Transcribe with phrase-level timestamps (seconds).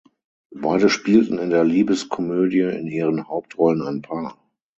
[0.55, 4.35] Beide spielten in der Liebeskomödie in ihren Hauptrollen ein Paar.